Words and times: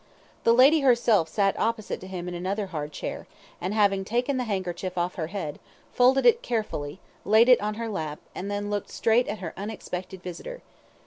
The 0.45 0.53
lady 0.53 0.79
herself 0.79 1.29
sat 1.29 1.59
opposite 1.59 2.01
to 2.01 2.07
him 2.07 2.27
in 2.27 2.33
another 2.33 2.65
hard 2.65 2.91
chair, 2.91 3.27
and 3.61 3.71
having 3.71 4.03
taken 4.03 4.37
the 4.37 4.45
handkerchief 4.45 4.97
off 4.97 5.13
her 5.13 5.27
head, 5.27 5.59
folded 5.93 6.25
it 6.25 6.41
carefully, 6.41 6.99
laid 7.23 7.47
it 7.49 7.61
on 7.61 7.75
her 7.75 7.87
lap, 7.87 8.17
and 8.33 8.49
then 8.49 8.71
looked 8.71 8.89
straight 8.89 9.27
at 9.27 9.37
her 9.45 9.53
unexpected 9.55 10.23
visitor. 10.23 10.63